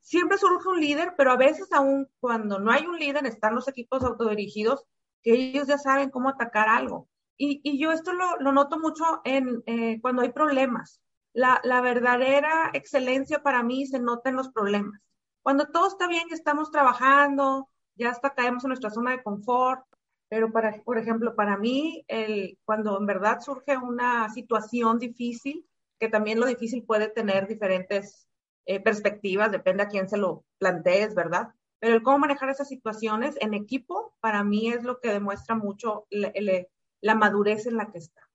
[0.00, 3.68] Siempre surge un líder, pero a veces aún cuando no hay un líder, están los
[3.68, 4.84] equipos autodirigidos
[5.22, 7.08] que ellos ya saben cómo atacar algo.
[7.36, 11.00] Y, yo esto lo, noto mucho en eh, cuando hay problemas.
[11.32, 15.00] La, verdadera excelencia para mí se nota en los problemas.
[15.42, 19.84] Cuando todo está bien estamos trabajando, ya hasta caemos en nuestra zona de confort,
[20.28, 25.66] pero para, por ejemplo, para mí, el, cuando en verdad surge una situación difícil,
[25.98, 28.28] que también lo difícil puede tener diferentes
[28.66, 31.48] eh, perspectivas, depende a quién se lo plantees, ¿verdad?
[31.78, 36.06] Pero el cómo manejar esas situaciones en equipo, para mí es lo que demuestra mucho
[36.10, 38.28] la madurez en la que está.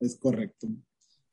[0.00, 0.66] Es correcto.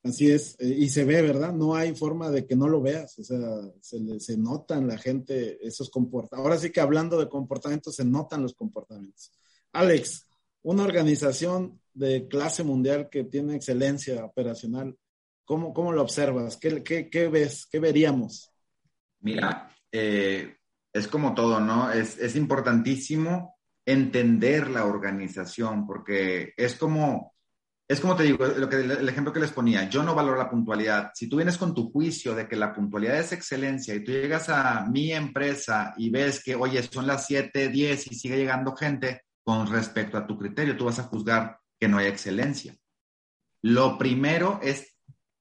[0.02, 1.54] Así es, eh, y se ve, ¿verdad?
[1.54, 3.40] No hay forma de que no lo veas, o sea,
[3.82, 6.40] se, se notan la gente esos comportamientos.
[6.40, 9.32] Ahora sí que hablando de comportamientos, se notan los comportamientos.
[9.74, 10.26] Alex,
[10.62, 14.98] una organización de clase mundial que tiene excelencia operacional,
[15.50, 16.58] ¿Cómo, cómo lo observas?
[16.58, 17.68] ¿Qué, qué, qué ves?
[17.72, 18.54] ¿Qué veríamos?
[19.22, 20.58] Mira, eh,
[20.94, 21.92] es como todo, ¿no?
[21.92, 27.34] Es, es importantísimo entender la organización, porque es como,
[27.90, 30.48] es como te digo, lo que, el ejemplo que les ponía, yo no valoro la
[30.48, 31.10] puntualidad.
[31.16, 34.48] Si tú vienes con tu juicio de que la puntualidad es excelencia y tú llegas
[34.48, 39.24] a mi empresa y ves que, oye, son las 7, 10 y sigue llegando gente,
[39.44, 42.78] con respecto a tu criterio, tú vas a juzgar que no hay excelencia.
[43.64, 44.96] Lo primero es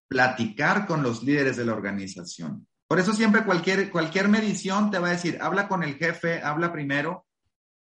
[0.08, 2.66] platicar con los líderes de la organización.
[2.86, 6.72] Por eso siempre cualquier, cualquier medición te va a decir, habla con el jefe, habla
[6.72, 7.26] primero,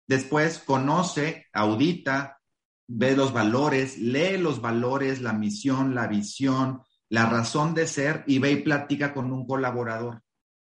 [0.05, 2.36] después conoce, audita,
[2.87, 8.39] ve los valores, lee los valores, la misión, la visión, la razón de ser y
[8.39, 10.21] ve y platica con un colaborador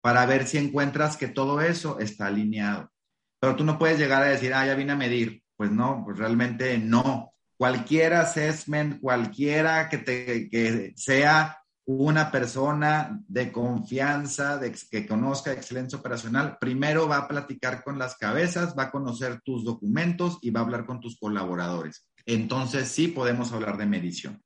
[0.02, 2.92] para ver si encuentras que todo eso está alineado.
[3.40, 5.44] Pero tú no puedes llegar a decir, ah, ya vine a medir.
[5.56, 7.34] Pues no, pues realmente no.
[7.58, 16.00] Cualquier assessment, cualquiera que, te, que sea una persona de confianza, de, que conozca excelencia
[16.00, 20.62] operacional, primero va a platicar con las cabezas, va a conocer tus documentos y va
[20.62, 22.08] a hablar con tus colaboradores.
[22.26, 24.42] Entonces sí podemos hablar de medición,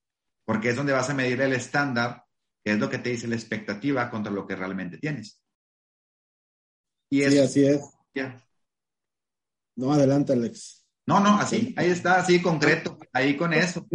[0.46, 2.24] porque es donde vas a medir el estándar,
[2.64, 5.44] que es lo que te dice la expectativa contra lo que realmente tienes.
[7.10, 7.82] Y sí, así es.
[9.76, 10.86] No, adelante, Alex.
[11.06, 13.86] No, no, así, ahí está, así concreto, ahí con eso.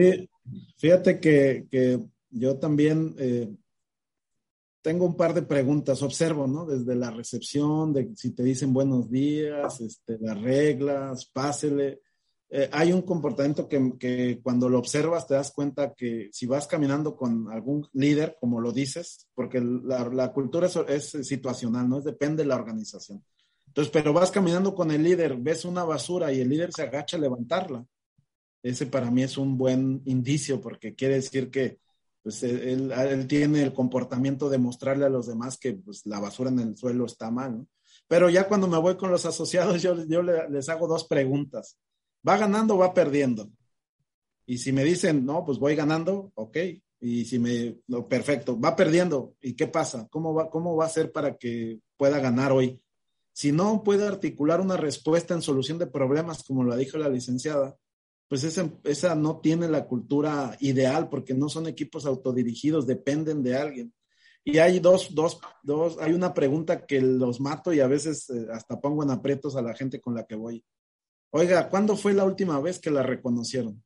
[0.78, 2.00] fíjate que, que
[2.32, 3.54] yo también eh,
[4.82, 6.66] tengo un par de preguntas, observo, ¿no?
[6.66, 12.00] Desde la recepción, de si te dicen buenos días, este, las reglas, pásele.
[12.50, 16.66] Eh, hay un comportamiento que, que, cuando lo observas te das cuenta que si vas
[16.66, 20.76] caminando con algún líder, como lo dices, porque la, la cultura es,
[21.14, 21.98] es, situacional, ¿no?
[21.98, 23.24] Es, depende de la organización.
[23.68, 27.16] Entonces, pero vas caminando con el líder, ves una basura y el líder se agacha
[27.16, 27.86] a levantarla.
[28.62, 31.78] Ese para mí es un buen indicio porque quiere decir que
[32.22, 36.60] pues él, tiene el comportamiento de mostrarle a los demás que pues, la basura en
[36.60, 37.66] el suelo está mal, ¿no?
[38.08, 41.78] Pero ya cuando me voy con los asociados, yo, yo les hago dos preguntas.
[42.26, 43.50] ¿Va ganando o va perdiendo?
[44.46, 46.58] Y si me dicen, no, pues voy ganando, ok.
[47.00, 49.34] Y si me, no, perfecto, va perdiendo.
[49.40, 50.08] ¿Y qué pasa?
[50.10, 52.80] ¿Cómo va, ¿Cómo va a ser para que pueda ganar hoy?
[53.32, 57.76] Si no puede articular una respuesta en solución de problemas, como lo dijo la licenciada,
[58.28, 63.56] pues esa, esa no tiene la cultura ideal porque no son equipos autodirigidos, dependen de
[63.56, 63.92] alguien.
[64.44, 68.46] Y hay dos, dos, dos, hay una pregunta que los mato y a veces eh,
[68.52, 70.64] hasta pongo en aprietos a la gente con la que voy.
[71.30, 73.82] Oiga, ¿cuándo fue la última vez que la reconocieron?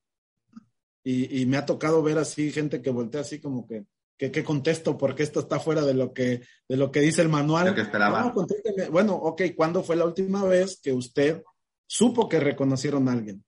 [1.05, 3.85] Y, y me ha tocado ver así gente que voltea así como que,
[4.17, 4.97] ¿qué contesto?
[4.97, 7.75] Porque esto está fuera de lo que, de lo que dice el manual.
[7.75, 8.35] que esperaba.
[8.91, 11.43] bueno, ok, ¿cuándo fue la última vez que usted
[11.87, 13.45] supo que reconocieron a alguien?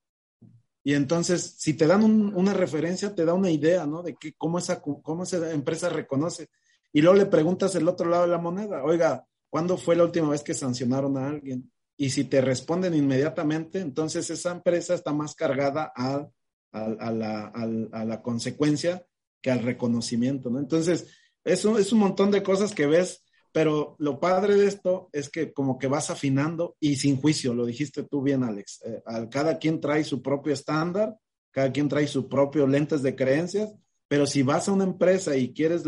[0.89, 4.03] Y entonces, si te dan una referencia, te da una idea, ¿no?
[4.03, 6.49] De cómo, esa, cómo esa empresa reconoce.
[6.95, 10.31] Y luego le preguntas el otro lado de la moneda, oiga, ¿cuándo fue la última
[10.31, 11.71] vez que sancionaron a alguien?
[11.99, 16.27] Y si te responden inmediatamente, entonces esa empresa está más cargada a,
[16.73, 19.05] a, la, a la, consecuencia
[19.43, 20.59] que al reconocimiento, ¿no?
[20.59, 21.07] Entonces,
[21.45, 23.27] eso es un montón de cosas que ves
[23.59, 27.67] pero lo padre de esto es que como que vas afinando y sin juicio, lo
[27.67, 28.83] dijiste tú bien, Alex.
[28.85, 31.17] Eh, cada quien trae su propio estándar,
[31.51, 33.75] cada quien trae su propio lentes de creencias,
[34.07, 35.83] pero si vas a una empresa y quieres,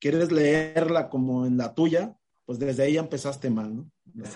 [0.00, 3.90] quieres leerla como en la tuya, pues desde ahí ya empezaste mal, ¿no?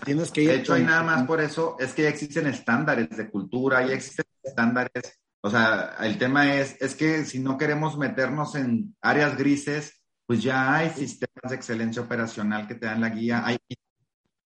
[0.05, 0.51] Tienes que ir.
[0.51, 3.95] De hecho, hay nada más por eso, es que ya existen estándares de cultura, ya
[3.95, 5.19] existen estándares.
[5.41, 9.98] O sea, el tema es, es que si no queremos meternos en áreas grises,
[10.29, 13.57] pues ya hay sistemas de excelencia operacional que te dan la guía, hay,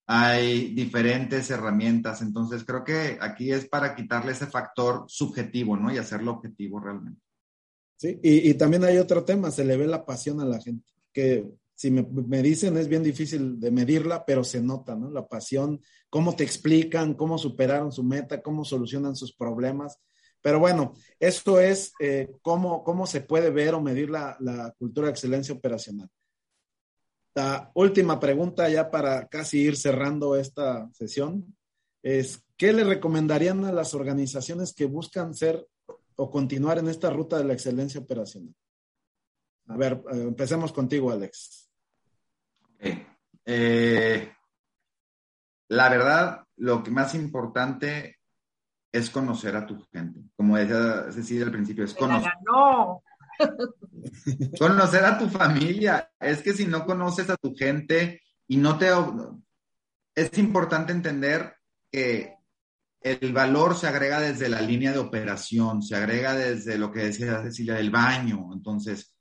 [0.06, 5.92] hay diferentes herramientas, entonces creo que aquí es para quitarle ese factor subjetivo, ¿no?
[5.92, 7.20] Y hacerlo objetivo realmente.
[7.96, 10.88] Sí, y, y también hay otro tema, se le ve la pasión a la gente,
[11.12, 15.10] que si me, me, dicen es bien difícil de medirla, pero se nota, ¿no?
[15.10, 19.98] La pasión, cómo te explican, cómo superaron su meta, cómo solucionan sus problemas.
[20.42, 25.06] Pero bueno, esto es eh, cómo, cómo, se puede ver o medir la, la, cultura
[25.06, 26.10] de excelencia operacional.
[27.34, 31.56] La última pregunta ya para casi ir cerrando esta sesión
[32.02, 35.66] es, ¿qué le recomendarían a las organizaciones que buscan ser
[36.16, 38.54] o continuar en esta ruta de la excelencia operacional?
[39.68, 41.70] A ver, eh, empecemos contigo, Alex.
[43.44, 44.32] Eh,
[45.68, 48.18] la verdad, lo que más importante
[48.92, 50.20] es conocer a tu gente.
[50.36, 52.32] Como decía Cecilia al principio, es conocer.
[52.44, 53.02] No.
[54.58, 56.12] conocer a tu familia.
[56.20, 58.88] Es que si no conoces a tu gente y no te...
[60.14, 61.56] Es importante entender
[61.90, 62.36] que
[63.00, 67.42] el valor se agrega desde la línea de operación, se agrega desde lo que decía
[67.42, 68.50] Cecilia del baño.
[68.52, 69.16] Entonces,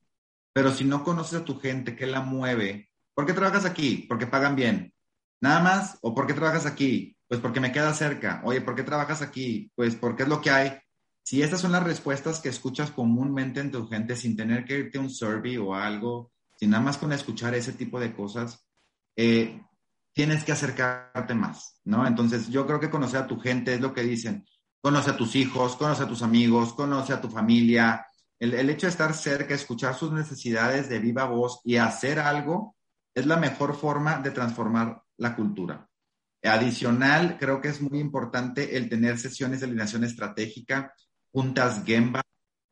[0.54, 2.90] Pero si no conoces a tu gente, ¿qué la mueve?
[3.14, 4.06] ¿Por qué trabajas aquí?
[4.10, 4.94] Porque pagan bien.
[5.40, 5.98] Nada más.
[6.02, 7.16] ¿O por qué trabajas aquí?
[7.32, 8.42] Pues porque me queda cerca.
[8.44, 9.72] Oye, ¿por qué trabajas aquí?
[9.74, 10.78] Pues porque es lo que hay.
[11.24, 14.98] Si estas son las respuestas que escuchas comúnmente en tu gente sin tener que irte
[14.98, 18.68] a un survey o algo, sin nada más con escuchar ese tipo de cosas,
[19.16, 19.62] eh,
[20.12, 22.06] tienes que acercarte más, ¿no?
[22.06, 24.46] Entonces, yo creo que conocer a tu gente es lo que dicen.
[24.82, 28.06] Conoce a tus hijos, conoce a tus amigos, conoce a tu familia.
[28.40, 32.76] El, el hecho de estar cerca, escuchar sus necesidades de viva voz y hacer algo
[33.16, 35.88] es la mejor forma de transformar la cultura.
[36.44, 40.94] Adicional, creo que es muy importante el tener sesiones de alineación estratégica,
[41.32, 42.22] juntas Gemba,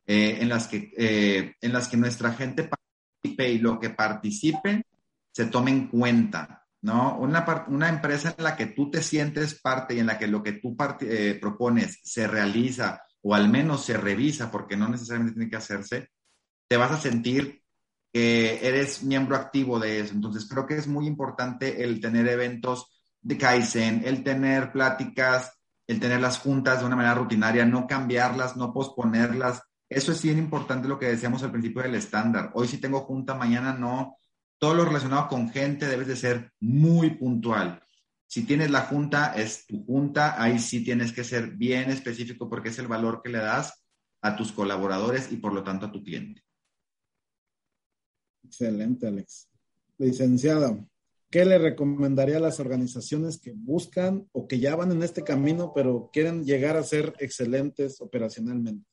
[0.08, 4.84] eh, en, las que, eh, en las que nuestra gente participe y lo que participe
[5.32, 7.20] se tome en cuenta, ¿no?
[7.20, 10.42] Una, una empresa en la que tú te sientes parte y en la que lo
[10.42, 15.52] que tú eh, propones se realiza o al menos se revisa, porque no necesariamente tiene
[15.52, 16.10] que hacerse,
[16.68, 17.62] te vas a sentir
[18.12, 20.16] que eres miembro activo de eso.
[20.16, 25.52] Entonces, creo que es muy importante el tener eventos de Kaizen, el tener pláticas,
[25.88, 29.62] el tener las juntas de una manera rutinaria, no cambiarlas, no posponerlas.
[29.90, 32.52] Eso es bien importante lo que decíamos al principio del estándar.
[32.54, 34.18] Hoy sí tengo junta, mañana no.
[34.60, 37.82] Todo lo relacionado con gente debes de ser muy puntual.
[38.28, 42.70] Si tienes la junta, es tu junta, ahí sí tienes que ser bien específico porque
[42.70, 43.84] es el valor que le das
[44.22, 46.44] a tus colaboradores y por lo tanto a tu cliente.
[48.44, 49.50] Excelente, Alex.
[49.98, 50.78] Licenciada,
[51.30, 55.72] ¿qué le recomendaría a las organizaciones que buscan o que ya van en este camino,
[55.74, 58.86] pero quieren llegar a ser excelentes operacionalmente?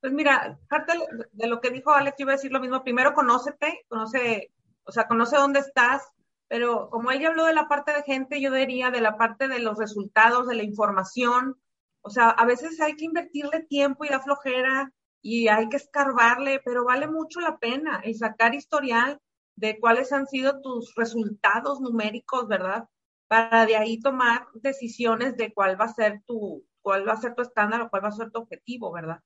[0.00, 0.94] Pues mira, parte
[1.32, 2.82] de lo que dijo Alex, iba a decir lo mismo.
[2.82, 4.50] Primero, conócete, conoce,
[4.84, 6.02] o sea, conoce dónde estás,
[6.48, 9.58] pero como ella habló de la parte de gente, yo diría de la parte de
[9.58, 11.60] los resultados, de la información.
[12.00, 14.90] O sea, a veces hay que invertirle tiempo y da flojera
[15.20, 19.20] y hay que escarbarle, pero vale mucho la pena y sacar historial
[19.60, 22.88] de cuáles han sido tus resultados numéricos, ¿verdad?
[23.28, 27.34] Para de ahí tomar decisiones de cuál va a ser tu, cuál va a ser
[27.34, 29.20] tu estándar o cuál va a ser tu objetivo, ¿verdad?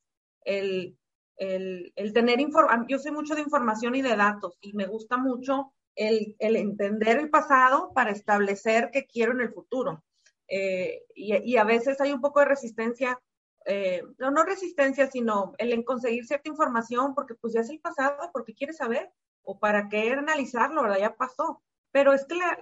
[0.45, 0.99] El,
[1.37, 5.17] el, el tener información, yo soy mucho de información y de datos y me gusta
[5.17, 10.03] mucho el, el entender el pasado para establecer qué quiero en el futuro.
[10.49, 13.19] Eh, y, y, a veces hay un poco de resistencia
[13.67, 17.81] eh, no, no resistencia, sino el en conseguir cierta información, porque pues ya es el
[17.81, 19.11] pasado, porque quieres saber,
[19.45, 20.99] o para qué analizarlo, ¿verdad?
[20.99, 21.63] Ya pasó.
[21.93, 22.59] Pero es que la,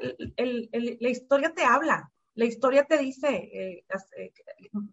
[1.01, 3.85] la historia te habla, la historia te dice eh,
[4.19, 4.33] eh,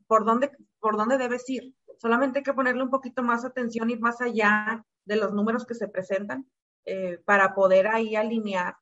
[0.08, 1.74] por, dónde, por dónde debes ir.
[1.98, 5.76] Solamente hay que ponerle un poquito más atención, ir más allá de los números que
[5.76, 6.50] se presentan
[7.24, 8.76] para poder ahí alinear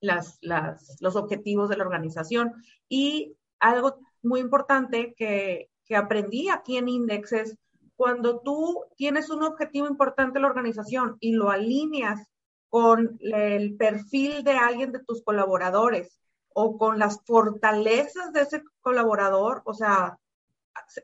[0.00, 2.52] las, las, los objetivos de la organización.
[2.88, 7.58] Y algo muy importante que, que aprendí aquí en Index es
[7.96, 12.28] cuando tú tienes un objetivo importante en la organización y lo alineas
[12.68, 16.20] con el perfil de alguien de tus colaboradores
[16.54, 20.18] o con las fortalezas de ese colaborador, o sea,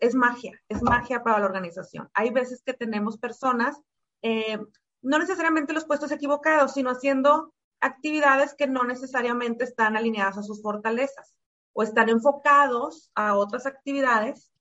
[0.01, 2.11] es magia, es magia para la organización.
[2.15, 3.81] Hay veces que tenemos personas,
[4.23, 4.59] eh,
[5.03, 10.63] no necesariamente los puestos equivocados, sino haciendo actividades que no necesariamente están alineadas a sus
[10.63, 11.35] fortalezas
[11.73, 14.53] o están enfocados a otras actividades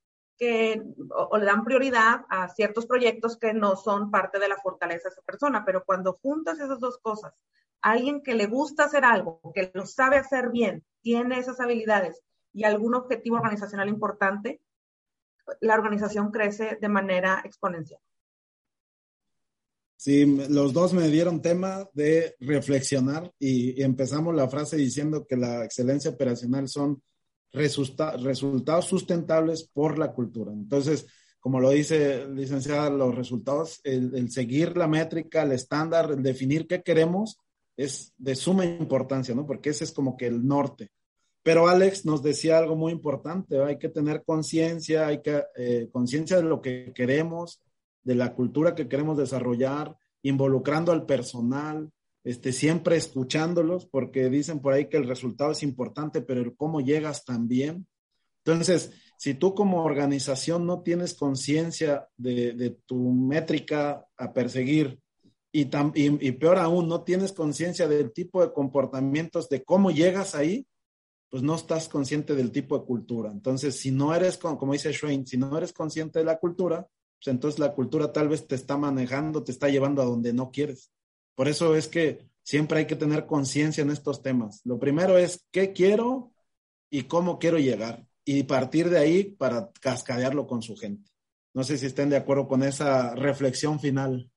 [1.10, 5.14] o, le dan prioridad a ciertos proyectos que no son parte de la fortaleza de
[5.14, 7.34] esa persona, pero cuando juntas esas dos cosas,
[7.82, 12.22] alguien que le gusta hacer algo, que lo sabe hacer bien, tiene esas habilidades
[12.54, 14.62] y algún objetivo organizacional importante,
[15.60, 18.02] la organización crece de manera exponencial.
[19.96, 25.64] Sí, los dos me dieron tema de reflexionar y empezamos la frase diciendo que la
[25.64, 27.04] excelencia operacional son
[27.54, 30.52] resultados sustentables por la cultura.
[30.52, 31.06] Entonces,
[31.42, 36.84] como lo dice licenciada, los resultados, el, seguir la métrica, el estándar, el definir qué
[36.84, 37.38] queremos,
[37.76, 39.48] es de suma importancia, ¿no?
[39.48, 40.92] Porque ese es como que el norte.
[41.42, 46.38] Pero Alex nos decía algo muy importante, hay que tener conciencia, hay que eh, conciencia
[46.38, 47.60] de lo que queremos,
[48.04, 51.90] de la cultura que queremos desarrollar, involucrando al personal,
[52.24, 56.82] este, siempre escuchándolos, porque dicen por ahí que el resultado es importante, pero el cómo
[56.82, 57.88] llegas también.
[58.44, 65.00] Entonces, si tú como organización no tienes conciencia de, tu métrica a perseguir
[65.52, 70.66] y, y, peor aún, no tienes conciencia del tipo de comportamientos, de cómo llegas ahí,
[71.30, 73.32] pues no estás consciente del tipo de cultura.
[73.32, 77.34] Entonces, si no eres, como dice Schwein, si no eres consciente de la cultura, pues
[77.34, 80.92] entonces la cultura tal vez te está manejando, te está llevando a donde no quieres.
[81.36, 84.62] Por eso es que siempre hay que tener conciencia en estos temas.
[84.66, 86.32] Lo primero es qué quiero
[86.90, 91.10] y cómo quiero llegar y partir de ahí para cascadearlo con su gente.
[91.54, 94.30] No sé si estén de acuerdo con esa reflexión final.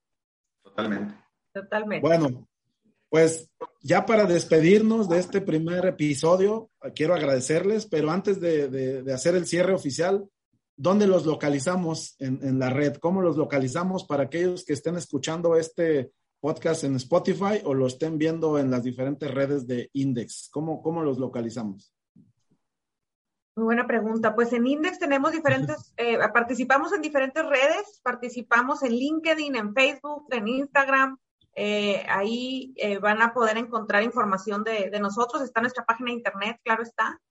[0.63, 1.15] Totalmente.
[1.53, 2.07] Totalmente.
[2.07, 2.49] Bueno,
[3.09, 3.49] pues
[3.81, 9.73] ya para despedirnos de este primer episodio, quiero agradecerles, pero antes de, hacer el cierre
[9.73, 10.29] oficial,
[10.77, 12.95] ¿dónde los localizamos en, la red?
[12.97, 16.11] ¿Cómo los localizamos para aquellos que estén escuchando este
[16.45, 20.51] podcast en Spotify o lo estén viendo en las diferentes redes de Index?
[20.53, 21.95] ¿Cómo, cómo los localizamos?
[23.57, 24.35] Muy buena pregunta.
[24.35, 30.27] Pues en Index tenemos diferentes, eh, participamos en diferentes redes, participamos en LinkedIn, en Facebook,
[30.33, 31.17] en Instagram,
[31.55, 35.43] eh, ahí eh, van a poder encontrar información de, nosotros.
[35.43, 37.23] Está nuestra página de internet, claro está,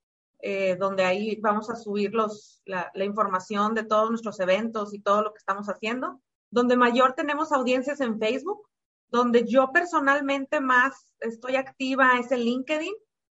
[0.80, 5.32] donde ahí vamos a subir los, la, información de todos nuestros eventos y todo lo
[5.32, 6.20] que estamos haciendo.
[6.50, 8.68] Donde mayor tenemos audiencias en Facebook,
[9.14, 12.92] donde yo personalmente más estoy activa es en LinkedIn,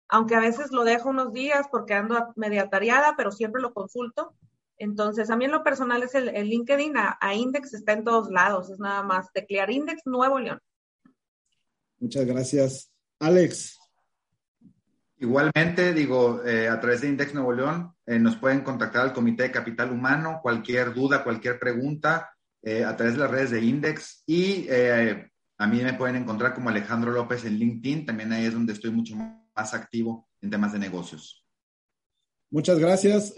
[0.07, 4.33] aunque a veces lo dejo unos días porque ando media tareada, pero siempre lo consulto.
[4.79, 8.31] Entonces, a mí en lo personal es el, LinkedIn, a, a, Index está en todos
[8.31, 10.59] lados, es nada más teclear Index Nuevo León.
[11.99, 12.91] Muchas gracias.
[13.19, 13.77] Alex.
[15.19, 19.43] Igualmente, digo, eh, a través de Index Nuevo León eh, nos pueden contactar al Comité
[19.43, 22.31] de Capital Humano, cualquier duda, cualquier pregunta,
[22.63, 24.23] eh, a través de las redes de Index.
[24.25, 24.67] Y
[25.57, 28.91] a mí me pueden encontrar como Alejandro López en LinkedIn, también ahí es donde estoy
[28.91, 31.45] mucho más activo en temas de negocios.
[32.49, 33.33] Muchas gracias.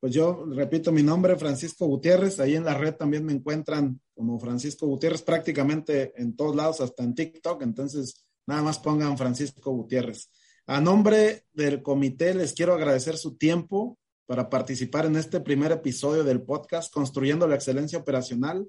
[0.00, 2.38] pues yo repito mi nombre, Francisco Gutiérrez.
[2.40, 7.02] Ahí en la red también me encuentran como Francisco Gutiérrez prácticamente en todos lados, hasta
[7.02, 7.62] en TikTok.
[7.62, 10.30] Entonces, nada más pongan Francisco Gutiérrez.
[10.66, 16.22] A nombre del comité, les quiero agradecer su tiempo para participar en este primer episodio
[16.22, 18.68] del podcast Construyendo la Excelencia Operacional.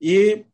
[0.00, 0.46] Y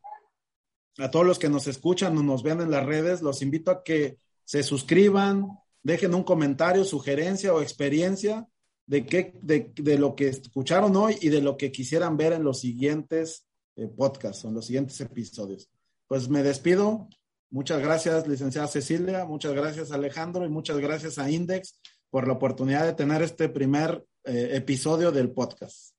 [1.00, 3.82] a todos los que nos escuchan o nos ven en las redes, los invito a
[3.82, 5.48] que se suscriban,
[5.82, 8.46] dejen un comentario, sugerencia o experiencia
[8.86, 12.44] de, qué, de, de lo que escucharon hoy y de lo que quisieran ver en
[12.44, 13.46] los siguientes
[13.76, 15.70] eh, podcast, en los siguientes episodios.
[16.06, 17.08] Pues me despido.
[17.50, 19.24] Muchas gracias, licenciada Cecilia.
[19.24, 20.44] Muchas gracias, Alejandro.
[20.44, 21.78] Y muchas gracias a Index
[22.10, 25.89] por la oportunidad de tener este primer eh, episodio del podcast.